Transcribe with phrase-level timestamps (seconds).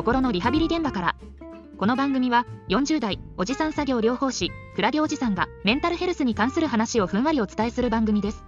[0.00, 1.16] 心のリハビリ現場から。
[1.76, 8.42] この番組は40代おじさん作業療法士クラゲおじさんがメンタルヘルスに関する話をふんわりお伝えする番組です。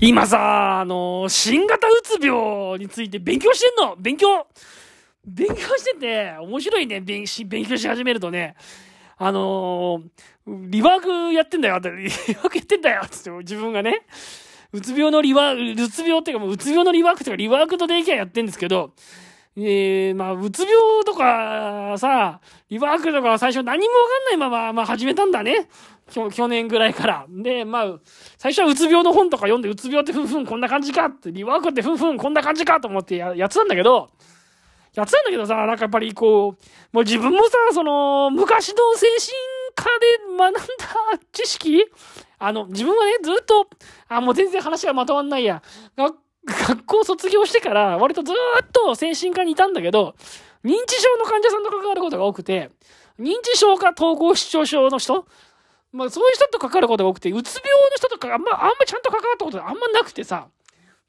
[0.00, 3.94] 今さ、あのー新型うつ病について勉強してんの。
[3.94, 4.48] 勉強
[5.24, 8.56] 勉強してて、面白いね、勉強し始めるとね。
[9.18, 14.04] あのーリワークやってんだよ、って リワークやってんだよ、つって自分がね。
[14.72, 18.94] うつ病のリワーク、うつ病っていうかもううつ病のリワークとかリワークとデイケアやってんですけど、
[19.60, 20.72] えー、まあ、うつ病
[21.04, 25.68] とかさ、リワークとかは最初何もわかんないまま、まあ始めたんだね。
[26.32, 27.26] 去年ぐらいから。
[27.28, 27.98] で、まあ、
[28.38, 34.10] 最初はうつ病の本とか読んで、うつ病ってふんふんこんな感じかって、リワークってふんふんこんな感じかと思ってややってたんだけど、
[34.94, 39.32] やってたんだけどさ、なんかやっぱりこう、もう自分もさ、その、昔の精神
[39.74, 40.60] 科で学んだ
[41.32, 41.84] 知識
[42.38, 43.68] あの、自分はね、ずっと、
[44.08, 45.62] あ、もう全然話がまとまんないや。
[45.96, 46.12] が
[46.46, 50.14] 学校卒業してから、割とずっと精神科にいたんだけど、
[50.64, 52.70] 認知症の患者さんと関わることが多くて、
[53.18, 55.26] 認知症か統合失調症の人？
[55.92, 60.48] まあそういう人と関わることが多くて、うつ病の人とかあんま、あんまちゃんと関わったことがあんまなくてさ。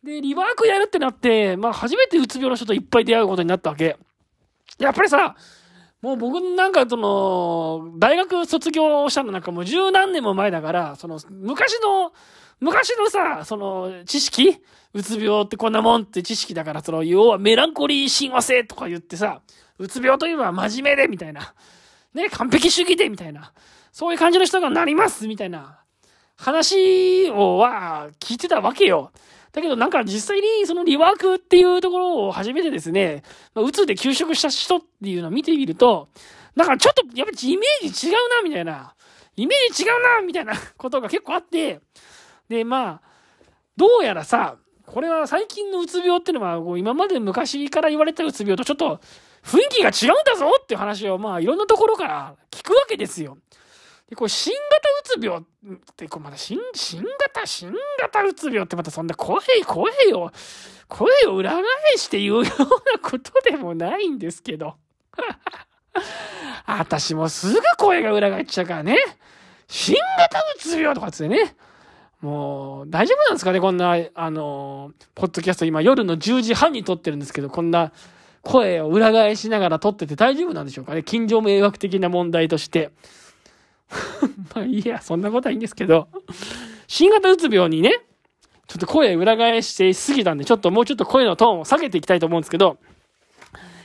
[0.03, 3.97] で、リワークやるってなって、まあ初めてうつ病の人といっぱい出会うことになったわけ。
[4.77, 5.35] やっぱりさ、
[6.01, 12.13] もう僕なんかその、大学卒業したのなんかもう十何年も前だから、その、昔の、
[12.59, 14.61] 昔のさ、その、知識？
[14.93, 19.41] うつ病ってこんなもんって知識だから、その、要はメランコリー親和性とか言ってさ、
[19.77, 21.53] うつ病といえば真面目で、みたいな。
[22.13, 23.53] ね、完璧主義で、みたいな。
[23.91, 25.79] そういう感じの人がなります、みたいな
[26.37, 29.11] 話をは聞いてたわけよ。
[29.51, 33.23] だけどなんか実際にそのリワークっていうところを初めてですね、
[33.55, 36.09] まあ、うつで休職した人っていうのを見てみると、
[36.55, 38.93] なんかちょっとやっぱりイメージ違うな、みたいな。
[39.35, 41.79] イメージ違うな、みたいなことが結構あって、
[42.49, 43.01] で、まあ、
[43.77, 48.99] どうやらさ、これは最近のうつ病っていうのは、こう今まで昔から言われたうつ病とちょっと
[49.43, 53.37] 雰囲気が違うんだぞっていう話を、まあいろんなところから聞くわけですよ。
[54.09, 54.53] で、これ新
[55.05, 55.43] 型うつ病っ
[55.95, 57.71] て、こうまだ新、新型、新
[58.01, 60.31] 型うつ病ってまたそんな声、声を、
[60.87, 61.63] 声を裏返
[61.97, 62.49] して言うような
[63.01, 64.73] ことでもないんですけど。
[66.65, 68.97] 私もすぐ声が裏返っちゃうからね。
[69.67, 71.55] 新型うつ病とかつってね。
[72.21, 77.91] もう、大丈夫なんですかねこんな、あの、ポッドキャスト今夜の10時半に撮ってるんですけど、こんな
[78.41, 82.91] 声を裏返しながら撮ってて大丈夫なんでしょうかね近所迷惑的な問題として。
[84.55, 86.07] まあいいや、そんなことはいいんですけど、
[86.87, 88.01] 新型うつ病にね、
[88.67, 92.77] ちょっと声裏返してすぎたんで、ちょっともうちょっと声のトーンを下げていきたいと思うんですけど、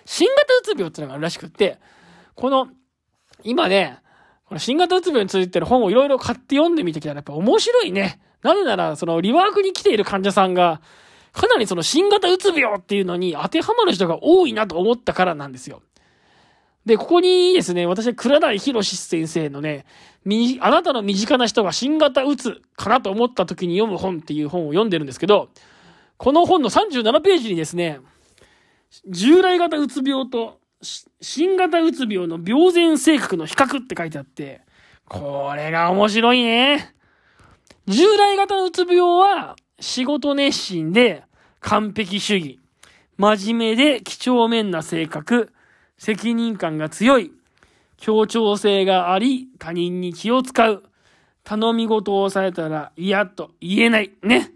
[0.05, 1.79] 新型うつ病ってのがあるらしくって、
[2.35, 2.69] この、
[3.43, 3.99] 今ね、
[4.47, 8.21] この新型うつ病についてる本をいろいろ買って読んでみてきたらやっぱ面白いね。
[8.43, 10.83] なぜなら、そのリワークに来ている患者さんが、
[11.33, 15.83] かなりその新型うつ病っていうのに当てはまる人が多いなと思ったからなんですよ。
[16.85, 19.87] で、ここにですね、私は倉台博先生のね、
[20.61, 25.49] あなたの身近な人が新型うつかなと思った時に読む本っていう本を読んでるんですけど、
[26.19, 28.01] この本の37ページにですね、
[29.09, 30.61] 従来型うつ病と
[31.21, 34.61] 新型うつ病の病前性格の比較って書いてあって、
[35.09, 36.95] これが面白いね。
[37.87, 41.25] 従来型のうつ病は仕事熱心で
[41.61, 42.61] 完璧主義、
[43.17, 45.53] 真面目で几帳面な性格、
[45.99, 47.33] 責任感が強い、
[47.97, 50.85] 協調性があり、他人に気を使う、
[51.43, 54.13] 頼み事をされたら嫌と言えない。
[54.23, 54.51] ね。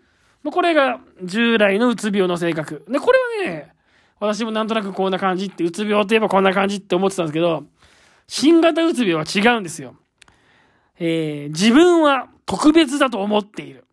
[0.44, 2.84] これが従来のうつ病の性格。
[2.88, 3.74] で、これはね、
[4.20, 7.64] 私もなんとなくこんな感じって、うつ病といえばこんな感じって思ってたんですけど、
[8.26, 9.96] 新型うつ病は違うんですよ。
[10.98, 13.84] えー、自分は特別だと思っている。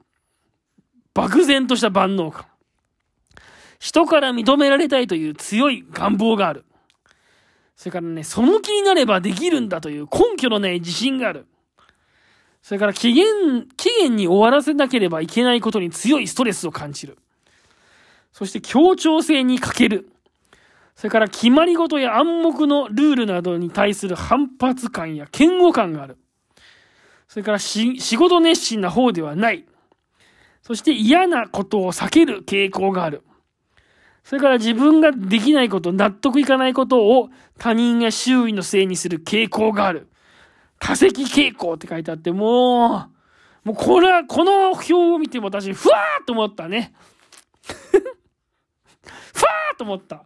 [1.13, 2.45] 漠然とした万能感。
[3.79, 6.65] 人から認められたいという強い願望がある。
[7.75, 11.45] それからね、その気になればできるんだという根拠のない自信がある。
[12.61, 17.17] それから期限、期限に終わらせなければいけないことに強いストレスを感じる。
[18.31, 20.09] そして協調性に欠ける。
[20.95, 26.17] それから決まり事や暗黙のルールなどに対する反発感や嫌悪感がある。
[27.27, 29.65] それから仕事熱心な方ではない。
[30.61, 33.23] そして嫌なことを避ける傾向がある。
[34.23, 40.07] それから自分ができないこと、納得いかないことを他人や周囲のせいにする傾向がある。
[40.79, 43.09] 多席傾向って書いてあって、も
[43.63, 46.93] う、もうこれは、この表を見ても私、ふわーっと思ったね。
[47.61, 47.73] ふ
[49.43, 50.23] わーっと思った。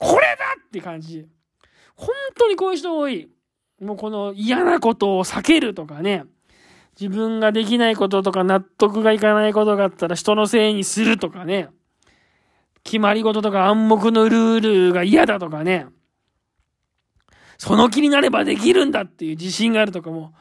[0.00, 1.26] これだって感じ。
[1.94, 3.28] 本当にこういう人多い。
[3.80, 6.24] もうこの嫌なことを避けるとかね。
[6.98, 11.68] 自分ができないこととか納得がいかないことがあったら人のせいにするとかね。
[12.82, 15.86] 決まり事とか暗黙のルールが嫌だとかね。
[17.58, 20.32] その気になればできるんだっていう自信があるとかも、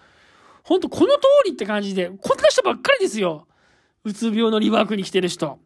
[0.64, 3.46] ほんとこの通りって感じで、こんな人ばっかりですよ。
[4.06, 5.60] うつ病のリワークに来てる人。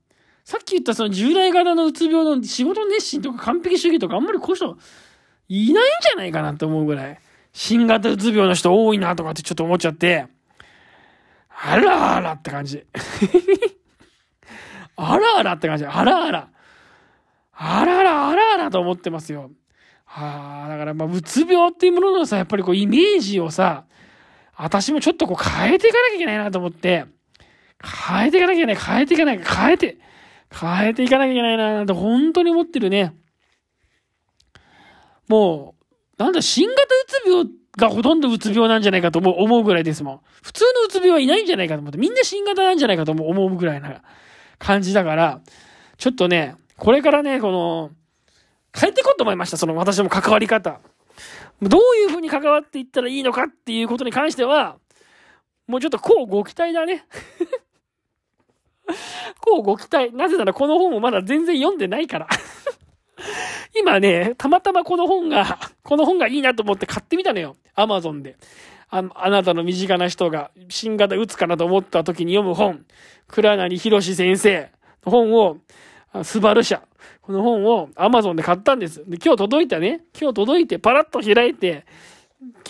[0.44, 4.78] さっき言ったその従来型のうつ病の仕事熱心とか完璧主義とかあんまりこういう人
[5.48, 7.20] いないんじゃないかなと思うぐらい。
[7.54, 10.26] 新型うつ病の人多いなとかってちょっと思っちゃって、
[11.50, 12.84] あらあらって感じ。
[14.96, 15.86] あらあらって感じ。
[15.86, 16.50] あらあら。
[17.54, 19.52] あらあら、あらあらと思ってますよ。
[20.06, 23.86] はあ、だからまあ、うつ病っていうもののさ、やっぱりこうイメージをさ、
[24.56, 27.06] 私もちょっとこう変えていかなきゃいけないなと思って、
[28.08, 29.98] 変えていかなきゃいけない、変えていかなきゃ、変えて、
[30.54, 33.16] 変えていかなきゃいけないなって本当に思ってるね。
[35.28, 35.76] も
[36.18, 40.20] う、なんだ、新型うつ病がほとんどうつ病なんじゃないかと思うぐらいですもん。
[40.42, 44.02] 普通のうつ病はいないんじゃないかと思って、みんな新型なんじゃないかと思うぐらいな
[44.60, 45.42] 感じだから、
[45.98, 47.92] ちょっとね、これからね、この、
[48.78, 49.58] 変えていこうと思いました。
[49.58, 50.80] その私の関わり方。
[51.62, 54.78] どういう風に関わっていったらいいのかっていうことに関しては、
[55.68, 57.06] もうちょっとこうご期待だね。
[59.40, 60.14] こうご期待。
[60.14, 62.28] なぜならこの本をまだ全然読んでないから。
[63.80, 67.56] 今ね、たまたまこの本が、この本がいいなと思って買ってみたのよ。
[67.76, 68.36] アマゾンで。
[68.90, 72.86] ああなたの身近な人が新型打つかなと思った時に読む本。
[73.28, 74.70] 倉成博先生
[75.06, 75.58] の本を、
[76.24, 76.84] スバル社。
[77.22, 79.04] この本を Amazon で買ったんです。
[79.10, 80.02] で、今日届いたね。
[80.20, 81.86] 今日届いて、パラッと開いて、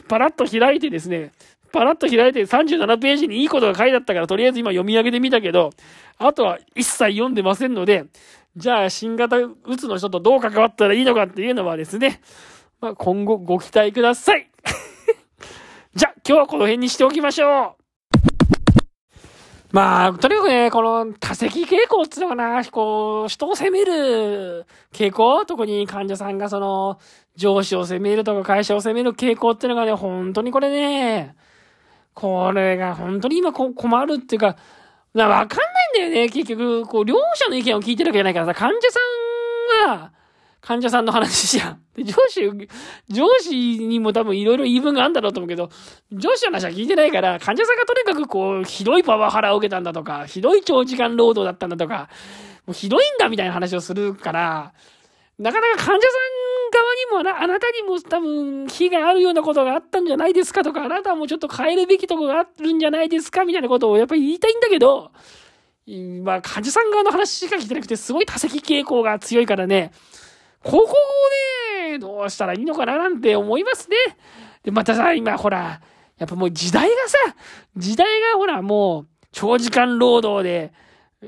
[0.07, 1.31] パラッと開いてですね、
[1.73, 5.71] パラッと開いて37ページにいいことが書いてあったから、とりあえず今読み上げてみたけど、
[6.19, 8.05] あとは一切読んでませんので、
[8.55, 12.21] じゃあ新型うつの人とどう関わったらいいのかっていうのはですね、
[12.79, 14.51] まあ、今後ご期待ください。
[15.95, 17.83] じゃあ今日はこの辺にしておきましょう。
[19.71, 25.43] まあ、とにかくね、この多席傾向っていうのかな、こう、人を責める傾向？
[25.47, 26.99] 特に患者さんがその、
[27.35, 31.35] 上司を責めるとか会社を責める傾向っていうのがね、本当にこれね、
[32.23, 34.55] これが本当に今こ困るっていうか、
[35.13, 40.11] わかんないんだよね、結局、こう、両者の意見を聞いてるわけじゃないからさ、患者さんが、
[40.61, 41.81] 患者さんの話じゃん。
[41.93, 42.41] で、上司、
[43.09, 45.69] 上司にも多分いろいろ言い分があるんだろうと思うけど、
[46.13, 52.07] 上司の話は聞いてないから、患者さんがとにかくこう、ひどいパワハラを受けたんだとか、ひどい長時間労働だったんだとか、
[52.65, 54.71] もうひどいんだみたいな話をするから、
[55.39, 56.32] なかなか患者さん
[57.11, 65.11] にもなあなたにも多分非があるようなことがあったんじゃないですかとか、あなたもちょっと変えるべきとこがあるんじゃないですかみたいなことをやっぱり言いたいんだけど、
[66.23, 69.91] まあ患者さん側の話しか聞いてなくて、すごい多席傾向が強いからね、
[70.63, 73.97] ここをね、どうしたらいいのかななんて思いますね。
[74.63, 75.81] で、またさ、今ほら、
[76.17, 77.17] やっぱもう時代がさ、
[77.75, 80.71] 時代がほらもう長時間労働で、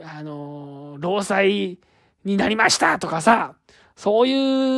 [0.04, 1.80] あのー、労災
[2.24, 3.56] になりましたとかさ、
[3.95, 4.33] そうい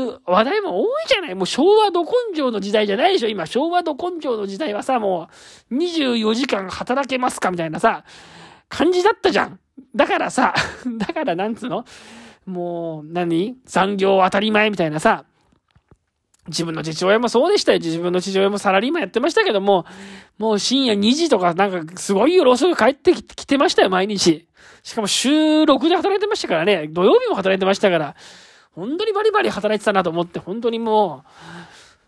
[0.09, 5.27] う話題も多いじゃないもう昭和ど根性の時代じゃないでしょ今、昭和ど根性の時代はさ、も
[5.71, 8.03] う24時間働けますかみたいなさ、
[8.69, 9.59] 感じだったじゃん。
[9.95, 10.53] だからさ、
[10.97, 11.83] だからなんつうの？
[12.45, 15.25] もう何、残業当たり前みたいなさ、
[16.47, 17.79] 自分の父親もそうでしたよ。
[17.79, 19.85] 自分の父親もサラリーマンやってましたけども、
[20.37, 24.47] もう深夜2時とかなんかすごい夜遅く帰ってきてましたよ、毎日。
[24.83, 25.29] しかも週
[25.63, 26.87] 6で働いてましたからね。
[26.87, 28.15] 土曜日も働いてましたから。
[28.77, 31.23] 本当にバリバリ働いてたなと思って、本当にも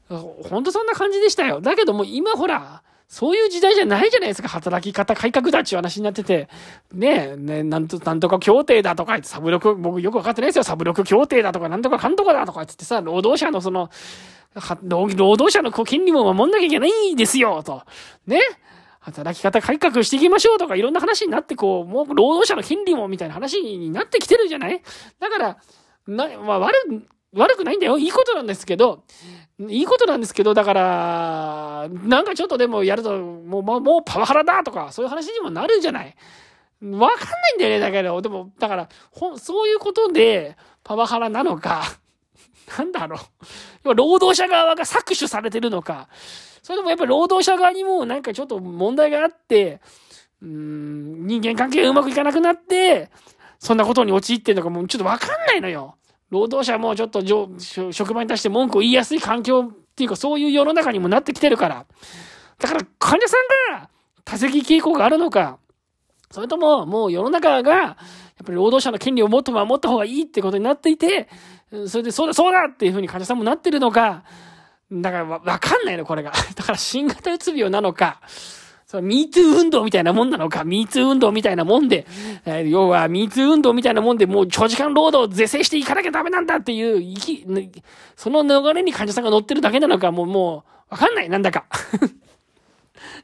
[0.09, 0.15] う、
[0.47, 1.61] 本当そんな感じでしたよ。
[1.61, 4.47] だけども今ほら、そういう時代じゃないじゃないですか。
[4.47, 6.47] 働き方改革だっていう話になってて。
[6.93, 10.63] ねえ、ねなんと、なんとか協定だとか言って、サブ力、僕よくわかってないですよ。
[10.63, 13.89] サブ力協定だとか、なんとかかんとかだとか言ってさ、労働者のその、
[14.83, 17.81] 労働者の権利も守んなきゃいけないんですよ、と。
[18.27, 18.41] ね
[18.99, 24.83] 働き方改革していきましょうとか、いろんな話になって、こう、もう労働者の権利もみたいな話になってきてるじゃない？
[25.19, 25.57] だから、
[26.09, 26.75] な、まあ、悪、
[27.33, 27.97] 悪くないんだよ。
[27.97, 29.03] いいことなんですけど、
[29.67, 36.15] いいことなんですけど、だから、なんかちょっとでもやると、もう、もう、パワハラだとか、そういう話にもなるじゃない。
[36.81, 41.83] わかんないんだよね、だけど、でも、だから、ほ、そういうことで、パワハラなのか、
[42.77, 43.17] なんだろ
[43.83, 43.93] う。
[43.93, 46.07] 労働者側が搾取されてるのか、
[46.63, 49.81] それでもやっぱり労働者側にもなんかちょっと問題があって、
[50.41, 53.09] うん、人間関係がうまくいかなくなって、
[53.59, 55.95] そんなことに陥ってんのかもうちょっとわかんないのよ。
[56.29, 57.21] 労働者もちょっと
[57.91, 61.85] 職場に対して文句を言いやすい環境っていうかそういう世の中にもなってきてるから。
[62.59, 63.37] だから患者さ
[63.71, 63.89] んが
[64.23, 65.59] 多席傾向があるのか、
[66.31, 67.95] それとももう世の中がやっ
[68.45, 71.27] ぱり労働者の権利をもっと守った方がいいってことになっていて、
[71.87, 74.23] それでそうだそうだっていうふうに患者さんもなってるのか、
[74.91, 76.31] だからわかんないの、これが。
[76.55, 78.21] だから新型うつ病なのか、
[78.89, 82.07] その MeToo 運動みたいなもんなのか、MeToo 運動みたいなもんで、
[82.43, 87.45] えー、要は MeToo 運動みたいなもんで、もう長時間労働を是正していかなきゃダメなんだっていう、き
[88.15, 91.65] その流れに患者さんが乗ってるだけなのか、もう、もう、わかんない、なんだか。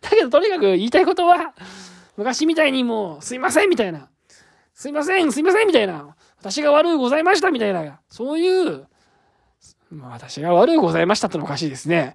[0.01, 1.55] だけど、とにかく言いたいことは、
[2.15, 4.07] 昔みたいにもう、すいませんみたいな。
[4.75, 6.15] すいません、すいませんみたいな。
[6.41, 8.01] 私が悪うございましたみたいな。
[8.07, 8.85] そういう、
[9.89, 12.13] まあ、私が悪うございましたってのおかしいですね。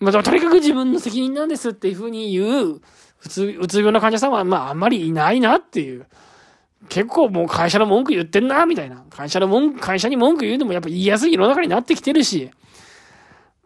[0.00, 2.80] まあ、とにかく自分の責任なんですっていうふうに言う、う
[3.28, 6.06] つ、うつ病の患者さんは、まあ、あんまりいないなっていう。
[6.88, 9.04] 結構もう会社の文句言ってんな、みたいな。
[9.10, 12.50] 会社の文句、会社に文句言うのもやっぱ言いやすい世の中になってきてるし。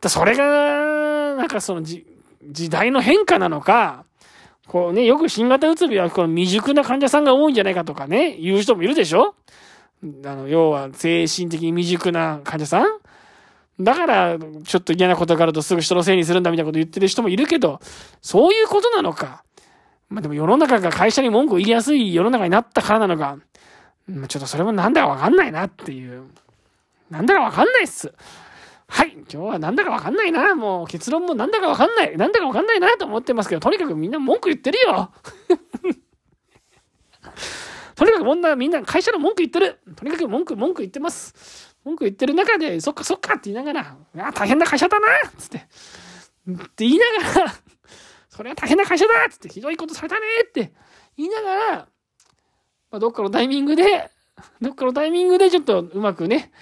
[0.00, 2.06] だそれが、なんかそのじ、
[2.42, 4.04] 時代の変化なのか、
[4.66, 9.34] こうね、よく新型うつ病はこの未熟な患者さんが多いんじゃないかとかね、言う人もいるでしょ？
[10.24, 12.86] あの、要は精神的に未熟な患者さん？
[13.82, 17.80] だから、ちょっと嫌なことがあるとすぐ人のせいにするんだみたいなこと言ってる人もいるけど、
[18.20, 19.44] そういうことなのか。
[20.08, 23.38] まあでも世の中が会社に文句を言いやすい世の中になったからなのか。
[24.06, 26.24] まあ、ちょっとそれもなんだかわかんないなっていう。
[27.10, 28.12] なんだかわかんないっす。
[28.88, 29.12] はい。
[29.12, 30.54] 今日はなんだかわかんないな。
[30.54, 32.16] もう結論もなんだかわかんない。
[32.16, 35.10] なんだかわかんないなと思ってますけど、とにかくみんな文句言ってるよ。
[37.94, 39.78] とにかくみんな、みんな会社の文句言ってる。
[39.96, 41.71] とにかく文句、文句言ってます。
[41.84, 43.96] 文句言ってる中で、そっかそっかって言いながら、
[44.28, 45.62] あ大変な会社だなつって、っ
[46.70, 47.54] て言いながら、
[48.28, 50.72] それは大変な会社だつって、ひどいことされたねって
[51.16, 51.76] 言いながら、
[52.90, 54.10] まあ、どっかのタイミングで、
[54.60, 56.52] どっかのタイミングでちょっとうまくね、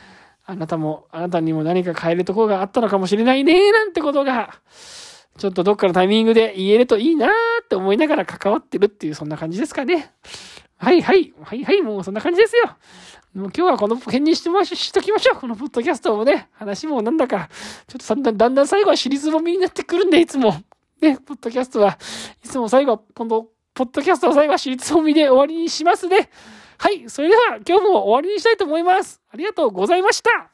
[0.47, 4.61] あなたも、あなたにも何か変えるところがあったのかもしれないね、なんてことが、
[5.39, 10.13] ちょっとどっかのタイミングで言えるといいなって思いながら関わってるっていう、そんな感じですかね。
[10.81, 12.63] はいはい、はいはい、もうそんな感じですよ。
[13.35, 15.39] もう今日はこの辺にしてまし、しときましょう。
[15.39, 17.51] このポッドキャストもね、話もなんだか、
[17.87, 20.55] ちょっとだんだん、だんだん最後は尻つぼみになってくるんで、いつも。
[21.03, 21.99] ね、ポッドキャストは、
[22.43, 26.31] いつも最後は、今度、ポッドキャストは最後は尻つぼみで終わりにしますね。
[26.79, 29.21] はい、それでは今日も終わりにしたいと思います。
[29.31, 30.49] ありがとうございました。